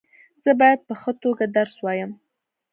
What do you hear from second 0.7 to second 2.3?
په ښه توګه درس وایم.